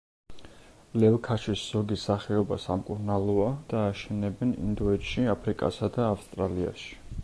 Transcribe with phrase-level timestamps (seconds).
[1.01, 6.97] ლელქაშის ზოგი სახეობა სამკურნალოა და აშენებენ ინდოეთში, აფრიკასა და ავსტრალიაში.